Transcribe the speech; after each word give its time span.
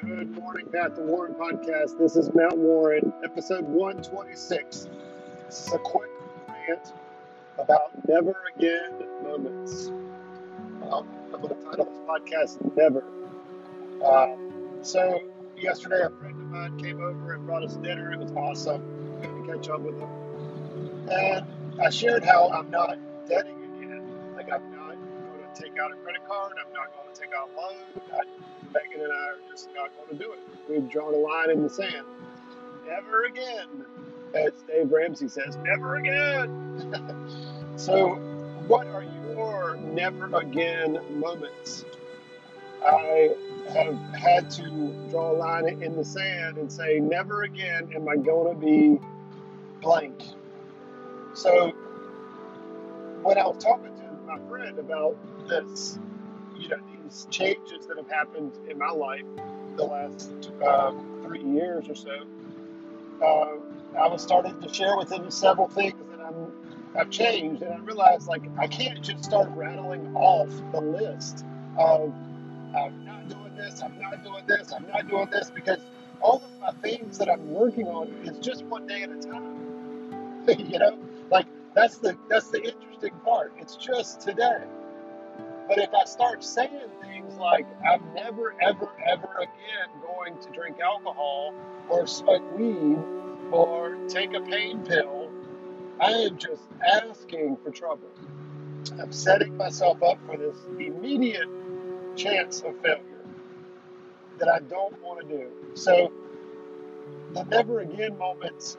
Good 0.00 0.30
morning, 0.30 0.66
Path 0.72 0.94
to 0.94 1.00
Warren 1.02 1.34
podcast. 1.34 1.98
This 1.98 2.14
is 2.14 2.32
Mount 2.32 2.56
Warren, 2.56 3.12
episode 3.24 3.64
126. 3.64 4.86
This 5.46 5.66
is 5.66 5.72
a 5.72 5.78
quick 5.78 6.08
rant 6.46 6.92
about 7.58 7.90
never 8.06 8.36
again 8.54 8.92
moments. 9.24 9.88
Um, 10.88 11.08
I'm 11.34 11.42
going 11.42 11.48
to 11.48 11.64
title 11.64 11.86
this 11.86 11.98
podcast 12.06 12.76
Never. 12.76 13.02
Um, 14.04 14.78
so, 14.82 15.20
yesterday 15.56 16.02
a 16.02 16.10
friend 16.10 16.40
of 16.42 16.46
mine 16.46 16.78
came 16.78 17.00
over 17.02 17.34
and 17.34 17.44
brought 17.44 17.64
us 17.64 17.74
dinner. 17.76 18.12
It 18.12 18.20
was 18.20 18.30
awesome. 18.32 18.82
Good 19.20 19.46
to 19.46 19.52
catch 19.52 19.68
up 19.68 19.80
with 19.80 19.98
him. 19.98 21.08
And 21.10 21.44
I 21.82 21.90
shared 21.90 22.22
how 22.22 22.50
I'm 22.50 22.70
not 22.70 22.98
debting 23.28 23.57
to 25.54 25.62
take 25.62 25.78
out 25.78 25.92
a 25.92 25.96
credit 25.96 26.26
card. 26.26 26.52
I'm 26.64 26.72
not 26.72 26.92
going 26.94 27.14
to 27.14 27.20
take 27.20 27.30
out 27.34 27.50
a 27.50 27.60
loan. 27.60 28.24
Megan 28.72 29.04
and 29.04 29.12
I 29.12 29.26
are 29.30 29.38
just 29.50 29.68
not 29.74 29.90
going 29.96 30.18
to 30.18 30.24
do 30.24 30.32
it. 30.32 30.40
We've 30.68 30.90
drawn 30.90 31.14
a 31.14 31.18
line 31.18 31.50
in 31.50 31.62
the 31.62 31.70
sand. 31.70 32.06
Never 32.86 33.24
again, 33.24 33.84
as 34.34 34.52
Dave 34.66 34.90
Ramsey 34.90 35.28
says, 35.28 35.56
never 35.64 35.96
again. 35.96 36.94
so, 37.76 38.14
what 38.66 38.86
are 38.88 39.04
your 39.30 39.76
never 39.76 40.34
again 40.36 41.00
moments? 41.18 41.84
I 42.84 43.34
have 43.70 43.98
had 44.14 44.50
to 44.52 45.08
draw 45.10 45.32
a 45.32 45.36
line 45.36 45.82
in 45.82 45.96
the 45.96 46.04
sand 46.04 46.58
and 46.58 46.70
say, 46.70 47.00
never 47.00 47.42
again 47.42 47.90
am 47.94 48.08
I 48.08 48.16
going 48.16 48.54
to 48.54 48.60
be 48.60 49.00
blank. 49.80 50.22
So, 51.34 51.70
when 53.22 53.38
I 53.38 53.46
was 53.46 53.62
talking 53.62 53.94
to 53.96 54.08
my 54.26 54.38
friend 54.48 54.78
about 54.78 55.16
this, 55.48 55.98
you 56.56 56.68
know, 56.68 56.78
these 57.02 57.26
changes 57.30 57.86
that 57.86 57.96
have 57.96 58.10
happened 58.10 58.52
in 58.68 58.78
my 58.78 58.90
life 58.90 59.24
the 59.76 59.84
last 59.84 60.50
uh, 60.64 60.92
three 61.22 61.42
years 61.42 61.88
or 61.88 61.94
so, 61.94 62.24
uh, 63.22 63.98
I 63.98 64.08
was 64.08 64.22
starting 64.22 64.60
to 64.60 64.72
share 64.72 64.96
with 64.96 65.10
him 65.10 65.30
several 65.30 65.68
things 65.68 65.94
that 66.10 66.20
I'm, 66.24 66.52
I've 66.96 67.10
changed, 67.10 67.62
and 67.62 67.72
I 67.74 67.78
realized 67.78 68.28
like 68.28 68.42
I 68.58 68.66
can't 68.66 69.02
just 69.02 69.24
start 69.24 69.48
rattling 69.50 70.14
off 70.14 70.48
the 70.72 70.80
list 70.80 71.44
of 71.78 72.12
I'm 72.76 73.04
not 73.04 73.28
doing 73.28 73.54
this, 73.56 73.82
I'm 73.82 73.98
not 73.98 74.22
doing 74.22 74.44
this, 74.46 74.72
I'm 74.72 74.86
not 74.88 75.08
doing 75.08 75.28
this 75.30 75.50
because 75.50 75.80
all 76.20 76.42
of 76.44 76.60
my 76.60 76.72
things 76.82 77.18
that 77.18 77.30
I'm 77.30 77.50
working 77.50 77.86
on 77.86 78.08
is 78.24 78.38
just 78.38 78.64
one 78.64 78.86
day 78.86 79.02
at 79.02 79.10
a 79.10 79.20
time. 79.20 80.44
you 80.58 80.78
know, 80.78 80.98
like 81.30 81.46
that's 81.74 81.98
the 81.98 82.16
that's 82.28 82.48
the 82.50 82.62
interesting 82.62 83.12
part. 83.24 83.52
It's 83.58 83.76
just 83.76 84.20
today. 84.20 84.62
But 85.68 85.78
if 85.78 85.92
I 85.92 86.04
start 86.04 86.42
saying 86.42 86.90
things 87.02 87.36
like, 87.36 87.66
I'm 87.86 88.02
never, 88.14 88.54
ever, 88.62 88.90
ever 89.06 89.28
again 89.36 90.00
going 90.02 90.38
to 90.38 90.50
drink 90.50 90.80
alcohol 90.80 91.54
or 91.90 92.06
smoke 92.06 92.42
weed 92.56 92.98
or 93.52 93.96
take 94.08 94.32
a 94.34 94.40
pain 94.40 94.82
pill, 94.84 95.30
I 96.00 96.12
am 96.12 96.38
just 96.38 96.62
asking 96.86 97.58
for 97.62 97.70
trouble. 97.70 98.08
I'm 98.98 99.12
setting 99.12 99.56
myself 99.58 100.02
up 100.02 100.18
for 100.26 100.38
this 100.38 100.56
immediate 100.78 101.48
chance 102.16 102.62
of 102.62 102.80
failure 102.80 103.02
that 104.38 104.48
I 104.48 104.60
don't 104.60 105.00
want 105.02 105.28
to 105.28 105.36
do. 105.36 105.50
So 105.74 106.12
the 107.34 107.44
never 107.44 107.80
again 107.80 108.16
moments, 108.16 108.78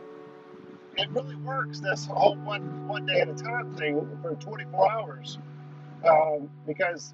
it 0.97 1.09
really 1.11 1.35
works. 1.35 1.81
This 1.81 2.05
whole 2.05 2.35
one 2.37 2.87
one 2.87 3.05
day 3.05 3.21
at 3.21 3.29
a 3.29 3.35
time 3.35 3.75
thing 3.75 4.07
for 4.21 4.35
24 4.35 4.91
hours 4.91 5.37
um, 6.07 6.49
because 6.67 7.13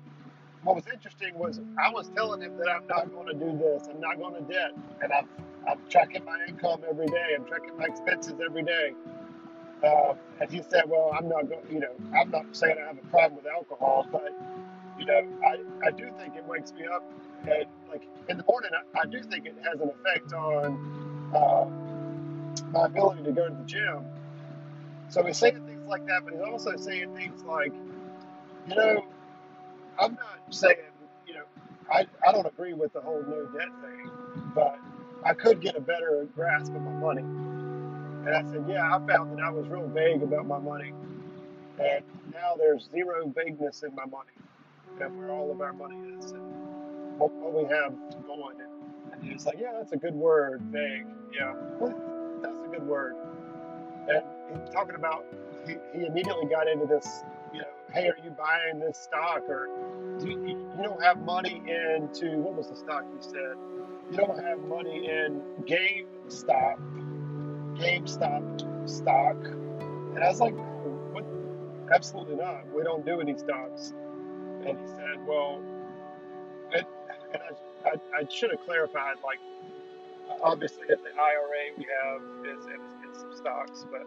what 0.64 0.76
was 0.76 0.86
interesting 0.94 1.36
was 1.38 1.62
I 1.80 1.92
was 1.92 2.10
telling 2.16 2.42
him 2.42 2.58
that 2.58 2.70
I'm 2.70 2.88
not 2.88 3.12
going 3.14 3.28
to 3.28 3.34
do 3.34 3.58
this, 3.58 3.88
I'm 3.90 4.00
not 4.02 4.18
going 4.20 4.36
to 4.36 4.54
debt, 4.54 4.72
and 5.04 5.14
I'm, 5.14 5.28
I'm 5.70 5.80
tracking 5.90 6.26
my 6.26 6.40
income 6.48 6.82
every 6.90 7.08
day, 7.08 7.36
I'm 7.38 7.46
tracking 7.46 7.78
my 7.78 7.86
expenses 7.86 8.36
every 8.46 8.64
day. 8.64 8.92
Uh, 9.84 10.16
and 10.42 10.52
he 10.52 10.62
said, 10.70 10.84
"Well, 10.88 11.12
I'm 11.18 11.30
not 11.30 11.50
going. 11.50 11.62
You 11.72 11.82
know, 11.82 11.96
I'm 12.18 12.32
not 12.32 12.46
saying 12.54 12.78
I 12.84 12.88
have 12.88 12.98
a 12.98 13.08
problem 13.08 13.36
with 13.38 13.48
alcohol, 13.48 14.08
but 14.12 14.34
you 15.00 15.06
know, 15.06 15.22
I, 15.46 15.88
I 15.88 15.92
do 15.92 16.12
think 16.20 16.36
it 16.36 16.46
wakes 16.46 16.74
me 16.74 16.86
up, 16.88 17.04
and 17.48 17.66
like 17.90 18.04
in 18.30 18.38
the 18.38 18.46
morning, 18.48 18.72
I, 18.96 19.02
I 19.02 19.06
do 19.06 19.24
think 19.24 19.46
it 19.46 19.56
has 19.72 19.82
an 19.82 19.90
effect 19.90 20.34
on 20.34 21.32
uh, 21.36 21.68
my 22.72 22.86
ability 22.88 23.24
to 23.24 23.32
go 23.34 23.50
to 23.50 23.56
the 23.56 23.66
gym. 23.66 24.06
So 25.10 25.24
he's 25.26 25.38
saying 25.38 25.64
things 25.66 25.88
like 25.88 26.06
that, 26.08 26.24
but 26.26 26.34
he's 26.34 26.44
also 26.44 26.76
saying 26.78 27.16
things 27.16 27.44
like, 27.44 27.74
you 28.68 28.76
know, 28.76 29.06
I'm 30.00 30.14
not 30.16 30.40
saying, 30.54 30.78
you 31.28 31.36
know, 31.36 31.44
I, 31.92 32.06
I 32.28 32.32
don't 32.32 32.46
agree 32.46 32.74
with 32.74 32.94
the 32.94 33.02
whole 33.02 33.24
no 33.28 33.46
debt 33.46 33.70
thing, 33.82 34.10
but 34.54 34.80
I 35.24 35.34
could 35.34 35.62
get 35.62 35.76
a 35.76 35.82
better 35.82 36.28
grasp 36.36 36.74
of 36.74 36.82
my 36.82 36.92
money. 36.92 37.22
And 37.22 38.30
I 38.30 38.42
said, 38.52 38.66
yeah, 38.68 38.96
I 38.96 39.00
found 39.08 39.38
that 39.38 39.44
I 39.44 39.50
was 39.50 39.68
real 39.68 39.88
vague 39.88 40.24
about 40.24 40.48
my 40.48 40.60
money. 40.60 40.94
And 41.80 42.04
now 42.34 42.56
there's 42.58 42.90
zero 42.92 43.32
vagueness 43.36 43.84
in 43.84 43.94
my 43.96 44.06
money 44.06 44.32
and 45.02 45.18
where 45.18 45.30
all 45.32 45.52
of 45.52 45.62
our 45.62 45.74
money 45.74 45.98
is 46.18 46.32
and 46.32 46.42
what, 47.20 47.32
what 47.34 47.54
we 47.54 47.70
have 47.70 47.94
going. 48.26 48.58
And 49.12 49.24
he 49.24 49.34
was 49.34 49.46
like, 49.46 49.58
yeah, 49.60 49.74
that's 49.78 49.92
a 49.92 49.98
good 49.98 50.16
word, 50.16 50.62
vague. 50.72 51.06
Yeah, 51.34 51.54
that's 52.42 52.60
a 52.60 52.68
good 52.70 52.84
word. 52.88 53.16
And 54.08 54.24
talking 54.72 54.96
about, 54.96 55.26
he, 55.68 55.76
he 55.94 56.06
immediately 56.06 56.46
got 56.48 56.68
into 56.68 56.86
this 56.86 57.24
hey, 57.94 58.08
are 58.08 58.18
you 58.24 58.32
buying 58.32 58.80
this 58.80 58.98
stock? 58.98 59.44
Or 59.48 59.68
do 60.20 60.30
you, 60.30 60.40
you 60.48 60.84
don't 60.84 61.02
have 61.02 61.24
money 61.24 61.62
into, 61.68 62.38
what 62.38 62.56
was 62.56 62.70
the 62.70 62.76
stock 62.76 63.04
you 63.14 63.22
said? 63.22 63.58
You 64.12 64.18
don't 64.18 64.44
have 64.44 64.60
money 64.60 65.08
in 65.10 65.42
GameStop, 65.64 66.78
GameStop 67.78 68.90
stock. 68.90 69.38
And 69.46 70.24
I 70.24 70.30
was 70.30 70.40
like, 70.40 70.56
what? 71.14 71.26
Absolutely 71.94 72.36
not. 72.36 72.68
We 72.74 72.84
don't 72.84 73.06
do 73.06 73.22
any 73.22 73.38
stocks. 73.38 73.94
And 74.66 74.80
he 74.80 74.88
said, 74.88 75.26
well, 75.28 75.62
it, 76.72 76.86
and 77.34 77.42
I, 77.42 77.90
I, 77.90 78.20
I 78.20 78.28
should 78.30 78.52
have 78.52 78.66
clarified, 78.66 79.16
like, 79.24 79.40
obviously 80.42 80.90
at 80.90 81.04
the 81.04 81.10
IRA 81.10 81.74
we 81.78 81.86
have 82.04 82.22
is, 82.46 82.66
is, 82.66 83.16
is 83.16 83.22
some 83.22 83.36
stocks, 83.36 83.86
but 83.92 84.06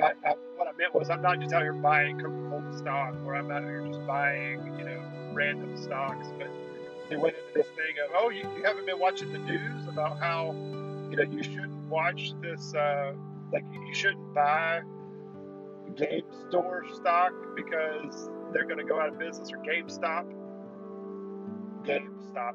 I, 0.00 0.34
what 0.56 0.68
I 0.68 0.72
meant 0.78 0.94
was 0.94 1.10
I'm 1.10 1.22
not 1.22 1.40
just 1.40 1.52
out 1.52 1.62
here 1.62 1.72
buying 1.72 2.18
Coca-Cola 2.18 2.78
stock, 2.78 3.14
or 3.24 3.34
I'm 3.34 3.50
out 3.50 3.62
here 3.62 3.86
just 3.86 4.06
buying, 4.06 4.78
you 4.78 4.84
know, 4.84 5.02
random 5.32 5.76
stocks. 5.76 6.28
But 6.38 6.48
they 7.08 7.16
went 7.16 7.36
into 7.36 7.54
this 7.54 7.66
thing 7.68 7.94
of, 8.04 8.10
oh, 8.14 8.30
you, 8.30 8.48
you 8.56 8.62
haven't 8.64 8.86
been 8.86 8.98
watching 8.98 9.32
the 9.32 9.38
news 9.38 9.86
about 9.88 10.18
how, 10.18 10.52
you 11.10 11.16
know, 11.16 11.22
you 11.22 11.42
shouldn't 11.42 11.88
watch 11.88 12.32
this, 12.40 12.74
uh, 12.74 13.12
like 13.52 13.64
you 13.72 13.94
shouldn't 13.94 14.34
buy 14.34 14.82
Game 15.96 16.22
Store 16.48 16.84
stock 16.94 17.32
because 17.56 18.30
they're 18.52 18.64
going 18.64 18.78
to 18.78 18.84
go 18.84 19.00
out 19.00 19.08
of 19.08 19.18
business, 19.18 19.50
or 19.52 19.58
GameStop. 19.58 20.32
GameStop. 21.82 22.54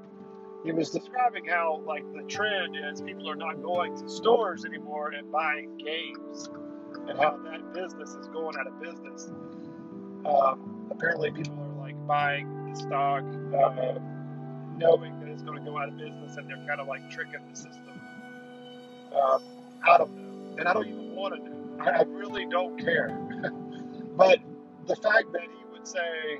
He 0.63 0.71
was 0.71 0.89
describing 0.89 1.45
how, 1.45 1.83
like, 1.85 2.03
the 2.13 2.23
trend 2.23 2.75
is 2.75 3.01
people 3.01 3.29
are 3.29 3.35
not 3.35 3.61
going 3.61 3.95
to 3.97 4.09
stores 4.09 4.65
anymore 4.65 5.11
and 5.11 5.31
buying 5.31 5.77
games 5.77 6.49
and 7.07 7.17
how 7.17 7.37
that 7.43 7.73
business 7.73 8.09
is 8.15 8.27
going 8.27 8.55
out 8.57 8.67
of 8.67 8.79
business. 8.81 9.29
Um, 10.25 10.87
apparently, 10.91 11.31
people 11.31 11.57
are 11.59 11.81
like 11.81 12.07
buying 12.07 12.71
the 12.71 12.79
stock, 12.79 13.23
uh, 13.23 13.99
knowing 14.77 15.19
that 15.19 15.29
it's 15.29 15.43
going 15.43 15.63
to 15.63 15.69
go 15.69 15.77
out 15.77 15.89
of 15.89 15.97
business, 15.97 16.37
and 16.37 16.49
they're 16.49 16.63
kind 16.67 16.81
of 16.81 16.87
like 16.87 17.09
tricking 17.09 17.41
the 17.49 17.55
system. 17.55 17.81
Um, 19.15 19.41
don't 19.97 20.15
know, 20.15 20.55
and 20.57 20.67
I 20.67 20.73
don't 20.73 20.87
even 20.87 21.15
want 21.15 21.35
to 21.35 21.49
know. 21.49 21.83
I, 21.83 21.89
I 21.99 22.01
really 22.03 22.45
don't 22.45 22.79
care. 22.79 23.09
but 24.15 24.39
the 24.87 24.95
fact 24.95 25.31
that 25.33 25.43
he 25.43 25.71
would 25.71 25.87
say, 25.87 26.39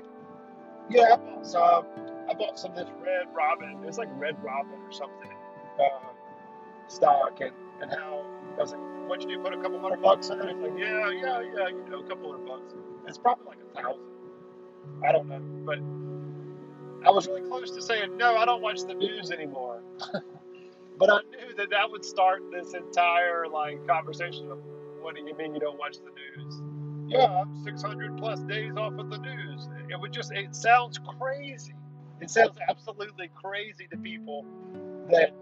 "Yeah, 0.90 1.14
I 1.14 1.16
bought 1.16 1.46
some. 1.46 1.86
I 2.28 2.34
bought 2.34 2.58
some 2.58 2.72
of 2.72 2.76
this 2.76 2.88
Red 3.04 3.26
Robin. 3.34 3.84
It's 3.84 3.98
like 3.98 4.08
Red 4.18 4.36
Robin 4.42 4.80
or 4.82 4.92
something 4.92 5.30
uh, 5.80 6.08
stock," 6.88 7.40
and 7.40 7.52
and 7.80 7.90
how 7.90 8.24
I 8.58 8.60
was 8.60 8.72
"What 9.06 9.22
you 9.22 9.28
do? 9.28 9.38
Put 9.42 9.54
a 9.54 9.62
couple 9.62 9.80
hundred 9.80 10.02
bucks 10.02 10.28
in 10.30 10.40
it?" 10.40 10.48
It's 10.48 10.60
like, 10.60 10.78
"Yeah, 10.78 11.10
yeah, 11.10 11.40
yeah. 11.40 11.68
You 11.68 11.84
know, 11.90 12.00
a 12.00 12.08
couple 12.08 12.32
hundred 12.32 12.46
bucks. 12.46 12.74
It's 13.06 13.18
probably 13.18 13.46
like 13.46 13.58
a 13.58 13.82
thousand. 13.82 14.02
I 15.04 15.12
don't 15.12 15.28
know, 15.28 15.40
but 15.64 15.78
I 17.06 17.10
was 17.10 17.26
really 17.26 17.42
close 17.42 17.70
to 17.72 17.82
saying 17.82 18.16
no. 18.16 18.36
I 18.36 18.44
don't 18.44 18.62
watch 18.62 18.82
the 18.82 18.94
news 18.94 19.30
anymore. 19.30 19.82
but 20.98 21.10
I 21.10 21.20
knew 21.30 21.54
that 21.56 21.70
that 21.70 21.90
would 21.90 22.04
start 22.04 22.42
this 22.50 22.74
entire 22.74 23.46
like 23.48 23.86
conversation 23.86 24.50
of, 24.50 24.58
"What 25.00 25.14
do 25.14 25.22
you 25.22 25.36
mean 25.36 25.54
you 25.54 25.60
don't 25.60 25.78
watch 25.78 25.98
the 25.98 26.10
news?" 26.10 26.62
Yeah, 27.08 27.42
I'm 27.42 27.62
600 27.62 28.16
plus 28.18 28.40
days 28.40 28.76
off 28.76 28.94
of 28.98 29.10
the 29.10 29.18
news. 29.18 29.68
It 29.88 30.00
would 30.00 30.12
just, 30.12 30.32
it 30.32 30.56
sounds 30.56 30.98
crazy. 31.18 31.74
It 32.20 32.30
sounds 32.30 32.56
absolutely 32.68 33.30
crazy 33.34 33.86
to 33.92 33.96
people 33.96 34.44
that 35.10 35.32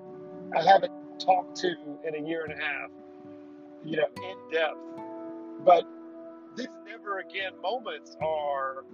I 0.55 0.63
haven't 0.63 0.93
talked 1.19 1.57
to 1.61 1.75
in 2.07 2.15
a 2.17 2.29
year 2.29 2.45
and 2.45 2.53
a 2.53 2.63
half 2.63 2.91
you 3.85 3.97
know, 3.99 4.07
in 4.17 4.51
depth. 4.53 4.79
But 5.65 5.85
these 6.57 6.69
never 6.87 7.19
again 7.19 7.53
moments 7.63 8.17
are 8.21 8.85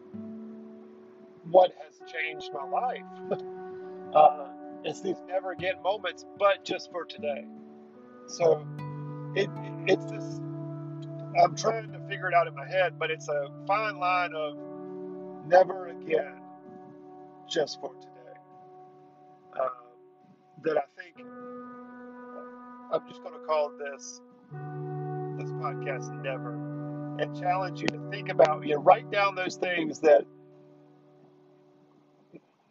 what 1.50 1.72
has 1.84 2.00
changed 2.10 2.50
my 2.52 2.64
life. 2.64 3.02
uh, 4.14 4.48
it's 4.84 5.00
these 5.00 5.20
never 5.28 5.52
again 5.52 5.82
moments, 5.82 6.24
but 6.38 6.64
just 6.64 6.90
for 6.90 7.04
today. 7.04 7.44
So 8.26 8.66
it 9.34 9.48
it's 9.86 10.04
this. 10.06 10.40
I'm 11.40 11.54
trying 11.54 11.92
to 11.92 12.00
figure 12.08 12.28
it 12.28 12.34
out 12.34 12.46
in 12.48 12.54
my 12.54 12.66
head, 12.66 12.98
but 12.98 13.10
it's 13.10 13.28
a 13.28 13.48
fine 13.66 13.98
line 13.98 14.34
of 14.34 14.56
never 15.46 15.88
again, 15.88 16.40
just 17.48 17.80
for 17.80 17.94
today. 17.94 18.10
Uh, 19.60 19.68
that 20.62 20.76
I 20.76 20.82
think 20.96 21.26
I'm 22.92 23.08
just 23.08 23.22
going 23.22 23.34
to 23.34 23.46
call 23.46 23.72
this 23.78 24.20
this 24.52 25.50
podcast 25.52 26.22
never, 26.22 26.52
and 27.18 27.38
challenge 27.38 27.80
you 27.80 27.86
to 27.88 28.10
think 28.10 28.28
about 28.28 28.66
you 28.66 28.74
know 28.74 28.80
write 28.80 29.10
down 29.10 29.34
those 29.34 29.56
things 29.56 30.00
that 30.00 30.24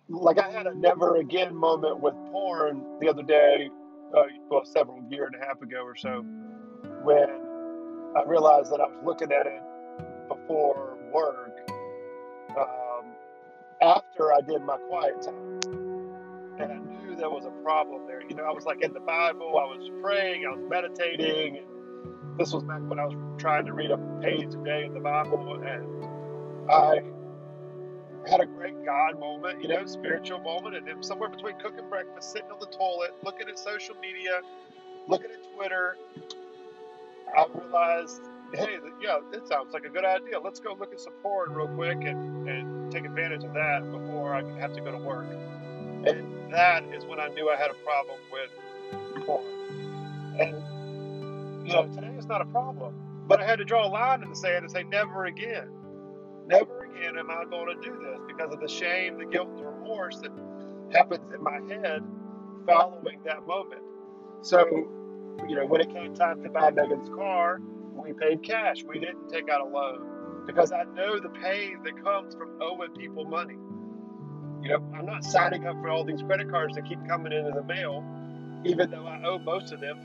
like 0.09 0.39
I 0.39 0.49
had 0.49 0.67
a 0.67 0.73
never 0.73 1.17
again 1.17 1.55
moment 1.55 1.99
with 1.99 2.15
porn 2.31 2.83
the 2.99 3.07
other 3.07 3.23
day, 3.23 3.69
uh, 4.17 4.23
well, 4.49 4.65
several 4.65 5.01
year 5.09 5.25
and 5.25 5.35
a 5.41 5.45
half 5.45 5.61
ago 5.61 5.83
or 5.83 5.95
so, 5.95 6.23
when 7.03 7.29
I 8.17 8.23
realized 8.25 8.71
that 8.71 8.81
I 8.81 8.87
was 8.87 8.99
looking 9.05 9.31
at 9.31 9.45
it 9.45 9.61
before 10.27 10.97
work 11.13 11.69
um, 12.57 13.05
after 13.81 14.33
I 14.33 14.41
did 14.41 14.61
my 14.63 14.77
quiet 14.89 15.21
time, 15.21 15.59
and 16.59 16.71
I 16.71 16.77
knew 16.77 17.15
there 17.15 17.29
was 17.29 17.45
a 17.45 17.63
problem 17.63 18.07
there. 18.07 18.21
You 18.21 18.35
know, 18.35 18.43
I 18.43 18.51
was 18.51 18.65
like 18.65 18.81
in 18.81 18.93
the 18.93 18.99
Bible, 18.99 19.59
I 19.59 19.65
was 19.65 19.89
praying, 20.01 20.45
I 20.45 20.55
was 20.55 20.65
meditating. 20.67 21.63
This 22.39 22.53
was 22.53 22.63
back 22.63 22.79
when 22.87 22.99
I 22.99 23.05
was 23.05 23.15
trying 23.37 23.65
to 23.65 23.73
read 23.73 23.91
a 23.91 23.97
page 24.21 24.53
a 24.53 24.63
day 24.63 24.85
in 24.85 24.93
the 24.93 25.01
Bible, 25.01 25.61
and 25.61 26.71
I 26.71 27.01
had 28.29 28.39
a 28.39 28.45
great 28.45 28.85
God 28.85 29.19
moment, 29.19 29.61
you 29.61 29.67
know, 29.67 29.85
spiritual 29.85 30.39
moment, 30.39 30.77
and 30.77 30.87
then 30.87 31.03
somewhere 31.03 31.27
between 31.27 31.59
cooking 31.59 31.89
breakfast, 31.89 32.31
sitting 32.31 32.49
on 32.49 32.61
the 32.61 32.67
toilet, 32.67 33.13
looking 33.23 33.49
at 33.49 33.59
social 33.59 33.93
media, 33.95 34.39
looking 35.09 35.31
at 35.31 35.53
Twitter, 35.53 35.97
I 37.37 37.45
realized, 37.53 38.21
hey, 38.53 38.77
yeah, 39.01 39.19
it 39.33 39.45
sounds 39.45 39.73
like 39.73 39.83
a 39.83 39.89
good 39.89 40.05
idea. 40.05 40.39
Let's 40.39 40.61
go 40.61 40.77
look 40.79 40.93
at 40.93 41.01
some 41.01 41.13
porn 41.21 41.51
real 41.51 41.67
quick 41.67 41.97
and, 42.05 42.47
and 42.47 42.89
take 42.89 43.03
advantage 43.03 43.43
of 43.43 43.53
that 43.53 43.91
before 43.91 44.33
I 44.33 44.43
have 44.61 44.73
to 44.75 44.81
go 44.81 44.93
to 44.93 44.97
work. 44.97 45.27
And 46.05 46.53
that 46.53 46.85
is 46.85 47.03
when 47.03 47.19
I 47.19 47.27
knew 47.27 47.49
I 47.49 47.57
had 47.57 47.69
a 47.69 47.75
problem 47.83 48.17
with 48.31 49.25
porn. 49.25 49.43
And, 50.39 50.78
you 51.69 51.75
know, 51.75 51.87
today 51.87 52.11
it's 52.17 52.25
not 52.25 52.41
a 52.41 52.45
problem. 52.45 52.95
But 53.27 53.41
I 53.41 53.45
had 53.45 53.59
to 53.59 53.65
draw 53.65 53.85
a 53.85 53.89
line 53.89 54.23
in 54.23 54.29
the 54.29 54.35
sand 54.35 54.63
and 54.63 54.71
say, 54.71 54.83
never 54.83 55.25
again. 55.25 55.69
Never 56.47 56.85
again 56.85 57.15
am 57.17 57.29
I 57.29 57.45
going 57.47 57.79
to 57.79 57.87
do 57.87 57.95
this 57.99 58.19
because 58.27 58.51
of 58.51 58.59
the 58.59 58.67
shame, 58.67 59.19
the 59.19 59.25
guilt, 59.25 59.55
the 59.55 59.65
remorse 59.65 60.19
that 60.21 60.31
happens 60.91 61.31
in 61.31 61.43
my 61.43 61.59
head 61.69 62.03
following 62.65 63.21
that 63.25 63.45
moment. 63.45 63.83
So, 64.41 64.65
you 65.47 65.55
know, 65.55 65.65
when 65.67 65.81
it 65.81 65.93
came 65.93 66.15
time 66.15 66.41
to 66.41 66.49
buy 66.49 66.71
Megan's 66.71 67.09
car, 67.09 67.59
we 67.93 68.13
paid 68.13 68.41
cash. 68.41 68.83
We 68.83 68.99
didn't 68.99 69.29
take 69.29 69.47
out 69.49 69.61
a 69.61 69.65
loan 69.65 70.45
because 70.47 70.71
I 70.71 70.85
know 70.95 71.19
the 71.19 71.29
pain 71.29 71.83
that 71.83 72.03
comes 72.03 72.33
from 72.33 72.59
owing 72.59 72.93
people 72.93 73.25
money. 73.25 73.57
You 74.63 74.69
know, 74.69 74.91
I'm 74.97 75.05
not 75.05 75.23
signing 75.23 75.67
up 75.67 75.79
for 75.81 75.89
all 75.89 76.03
these 76.03 76.23
credit 76.23 76.49
cards 76.49 76.73
that 76.75 76.85
keep 76.89 77.05
coming 77.07 77.31
into 77.31 77.51
the 77.51 77.63
mail, 77.63 78.03
even 78.65 78.89
though 78.89 79.05
I 79.05 79.21
owe 79.23 79.37
most 79.37 79.71
of 79.71 79.79
them 79.79 79.99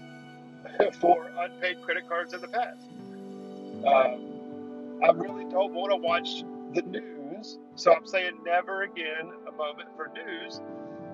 for 1.01 1.31
unpaid 1.39 1.83
credit 1.83 2.09
cards 2.09 2.35
in 2.35 2.41
the 2.41 2.49
past. 2.49 2.89
Um, 3.87 5.01
I 5.03 5.11
really 5.11 5.45
don't 5.51 5.75
want 5.75 5.91
to 5.93 5.97
watch 5.97 6.45
the 6.75 6.83
news. 6.83 7.59
So 7.75 7.95
I'm 7.95 8.07
saying 8.07 8.39
never 8.45 8.83
again 8.83 9.33
a 9.47 9.53
moment 9.53 9.89
for 9.97 10.11
news 10.15 10.61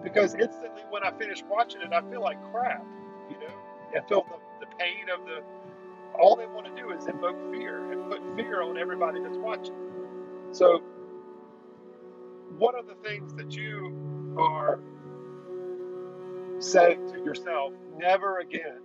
because 0.02 0.34
instantly 0.34 0.82
when 0.90 1.02
I 1.02 1.10
finish 1.12 1.42
watching 1.48 1.82
it, 1.82 1.92
I 1.92 2.00
feel 2.10 2.22
like 2.22 2.38
crap. 2.52 2.84
You 3.28 3.36
know, 3.36 3.54
I 3.96 4.06
feel 4.08 4.26
the, 4.28 4.66
the 4.66 4.76
pain 4.78 5.08
of 5.12 5.24
the. 5.26 5.42
All 6.18 6.36
they 6.36 6.46
want 6.46 6.66
to 6.66 6.82
do 6.82 6.90
is 6.90 7.06
invoke 7.06 7.36
fear 7.52 7.92
and 7.92 8.10
put 8.10 8.20
fear 8.36 8.62
on 8.62 8.76
everybody 8.76 9.20
that's 9.22 9.38
watching. 9.38 9.74
So, 10.50 10.82
what 12.58 12.74
are 12.74 12.82
the 12.82 12.96
things 12.96 13.32
that 13.34 13.52
you 13.54 14.36
are 14.38 14.80
saying 16.58 17.12
to 17.12 17.18
yourself, 17.20 17.72
never 17.96 18.40
again? 18.40 18.80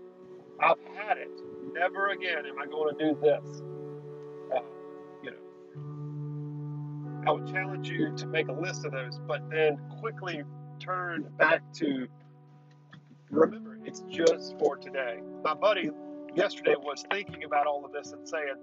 I've 0.59 0.77
had 0.95 1.17
it. 1.17 1.31
Never 1.73 2.09
again 2.09 2.45
am 2.45 2.59
I 2.59 2.65
going 2.65 2.97
to 2.97 3.05
do 3.13 3.19
this. 3.21 3.61
Uh, 4.55 4.59
I 7.27 7.31
would 7.31 7.47
challenge 7.47 7.89
you 7.89 8.15
to 8.17 8.27
make 8.27 8.49
a 8.49 8.53
list 8.53 8.85
of 8.85 8.91
those, 8.91 9.19
but 9.27 9.49
then 9.49 9.79
quickly 9.99 10.43
turn 10.79 11.25
back 11.37 11.61
to 11.73 12.07
remember, 13.31 13.79
it's 13.83 14.01
just 14.09 14.57
for 14.59 14.77
today. 14.77 15.19
My 15.43 15.55
buddy 15.55 15.89
yesterday 16.35 16.75
was 16.77 17.03
thinking 17.11 17.43
about 17.43 17.65
all 17.65 17.83
of 17.83 17.91
this 17.91 18.11
and 18.11 18.27
saying, 18.27 18.55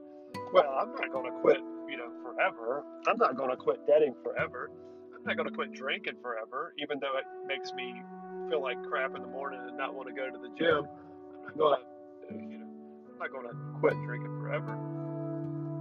well, 0.53 0.79
I'm 0.81 0.93
not 0.93 1.11
going 1.13 1.27
to 1.33 1.39
quit, 1.41 1.59
you 1.89 1.97
know, 1.97 2.11
forever. 2.23 2.85
I'm 3.09 3.19
not 3.19 3.37
going 3.37 3.51
to 3.51 3.57
quit 3.57 3.81
dating 3.87 4.15
forever. 4.23 4.71
I'm 5.17 5.25
not 5.25 5.37
going 5.37 5.49
to 5.49 5.55
quit 5.55 5.73
drinking 5.73 6.15
forever, 6.23 6.73
even 6.79 7.01
though 7.01 7.19
it 7.19 7.25
makes 7.47 7.73
me 7.73 8.01
feel 8.49 8.63
like 8.63 8.81
crap 8.85 9.17
in 9.17 9.23
the 9.23 9.29
morning 9.29 9.61
and 9.67 9.77
not 9.77 9.95
want 9.95 10.09
to 10.09 10.15
go 10.15 10.31
to 10.31 10.39
the 10.39 10.55
gym. 10.57 10.87
I'm 11.49 11.59
not 11.59 11.79
to, 12.29 12.35
you 12.35 12.59
know, 12.59 12.67
I'm 13.13 13.19
not 13.19 13.43
to 13.43 13.57
quit 13.81 13.95
drinking 14.05 14.39
forever. 14.41 14.79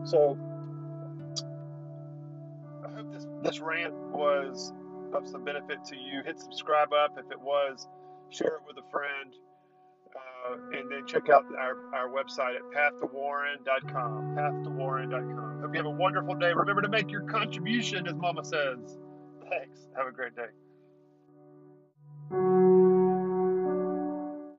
So 0.03 0.37
I 2.85 2.91
hope 2.93 3.13
this, 3.13 3.27
this 3.43 3.59
rant 3.59 3.93
was 3.93 4.73
of 5.13 5.27
some 5.27 5.43
benefit 5.43 5.83
to 5.85 5.95
you. 5.95 6.21
Hit 6.25 6.39
subscribe 6.39 6.93
up 6.93 7.17
if 7.17 7.31
it 7.31 7.39
was, 7.39 7.87
share 8.29 8.55
it 8.55 8.61
with 8.65 8.77
a 8.77 8.89
friend, 8.89 9.33
uh, 10.15 10.77
and 10.77 10.91
then 10.91 11.05
check 11.05 11.29
out 11.29 11.45
our, 11.57 11.77
our 11.93 12.09
website 12.09 12.55
at 12.55 12.63
pathtowarren.com. 12.73 14.35
Pathtowarren.com. 14.35 15.61
Hope 15.61 15.71
you 15.73 15.77
have 15.77 15.85
a 15.85 15.89
wonderful 15.89 16.35
day. 16.35 16.53
Remember 16.53 16.81
to 16.81 16.89
make 16.89 17.11
your 17.11 17.21
contribution, 17.21 18.07
as 18.07 18.15
Mama 18.15 18.43
says. 18.43 18.97
Thanks. 19.49 19.87
Have 19.95 20.07
a 20.07 20.11
great 20.11 20.35
day. 20.35 20.47